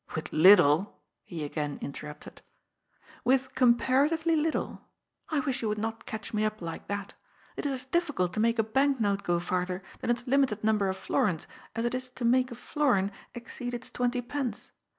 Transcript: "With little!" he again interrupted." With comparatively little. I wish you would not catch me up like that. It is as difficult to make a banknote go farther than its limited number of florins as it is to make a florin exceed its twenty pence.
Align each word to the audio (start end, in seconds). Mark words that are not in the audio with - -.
"With 0.15 0.33
little!" 0.33 0.99
he 1.25 1.43
again 1.43 1.77
interrupted." 1.79 2.41
With 3.23 3.53
comparatively 3.53 4.35
little. 4.35 4.81
I 5.29 5.41
wish 5.41 5.61
you 5.61 5.69
would 5.69 5.77
not 5.77 6.07
catch 6.07 6.33
me 6.33 6.43
up 6.43 6.59
like 6.59 6.87
that. 6.87 7.13
It 7.55 7.67
is 7.67 7.71
as 7.71 7.85
difficult 7.85 8.33
to 8.33 8.39
make 8.39 8.57
a 8.57 8.63
banknote 8.63 9.21
go 9.21 9.39
farther 9.39 9.83
than 9.99 10.09
its 10.09 10.25
limited 10.25 10.63
number 10.63 10.89
of 10.89 10.97
florins 10.97 11.45
as 11.75 11.85
it 11.85 11.93
is 11.93 12.09
to 12.09 12.25
make 12.25 12.49
a 12.49 12.55
florin 12.55 13.11
exceed 13.35 13.75
its 13.75 13.91
twenty 13.91 14.21
pence. 14.23 14.71